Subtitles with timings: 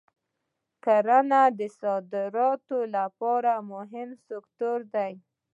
[0.83, 5.13] کرنه د صادراتو لپاره مهم سکتور دی.